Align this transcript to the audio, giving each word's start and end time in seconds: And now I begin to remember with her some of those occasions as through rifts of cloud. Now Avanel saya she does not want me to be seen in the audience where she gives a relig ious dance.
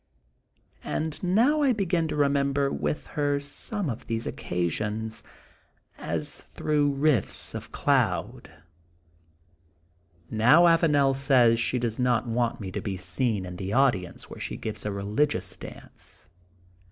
And 0.83 1.21
now 1.21 1.61
I 1.61 1.73
begin 1.73 2.07
to 2.07 2.15
remember 2.15 2.71
with 2.71 3.05
her 3.05 3.39
some 3.39 3.87
of 3.87 4.07
those 4.07 4.25
occasions 4.25 5.21
as 5.99 6.41
through 6.41 6.93
rifts 6.93 7.53
of 7.53 7.71
cloud. 7.71 8.49
Now 10.31 10.63
Avanel 10.65 11.15
saya 11.15 11.55
she 11.55 11.77
does 11.77 11.99
not 11.99 12.25
want 12.25 12.59
me 12.59 12.71
to 12.71 12.81
be 12.81 12.97
seen 12.97 13.45
in 13.45 13.57
the 13.57 13.73
audience 13.73 14.27
where 14.27 14.39
she 14.39 14.57
gives 14.57 14.87
a 14.87 14.91
relig 14.91 15.35
ious 15.35 15.55
dance. 15.55 16.25